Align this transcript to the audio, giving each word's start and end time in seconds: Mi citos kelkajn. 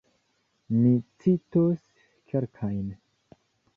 Mi 0.77 0.93
citos 1.25 1.85
kelkajn. 2.33 2.89